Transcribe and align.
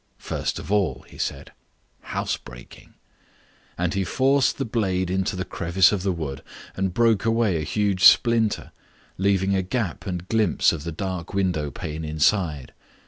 "First 0.17 0.57
of 0.57 0.71
all," 0.71 1.05
he 1.07 1.19
said, 1.19 1.51
"house 2.01 2.35
breaking." 2.35 2.95
And 3.77 3.93
he 3.93 4.03
forced 4.03 4.57
the 4.57 4.65
blade 4.65 5.11
into 5.11 5.35
the 5.35 5.45
crevice 5.45 5.91
of 5.91 6.01
the 6.01 6.11
wood 6.11 6.41
and 6.75 6.91
broke 6.91 7.23
away 7.23 7.57
a 7.57 7.63
huge 7.63 8.05
splinter, 8.05 8.71
leaving 9.19 9.53
a 9.55 9.61
gap 9.61 10.07
and 10.07 10.27
glimpse 10.27 10.71
of 10.71 10.85
the 10.85 10.91
dark 10.91 11.35
window 11.35 11.69
pane 11.69 12.03
inside. 12.03 12.73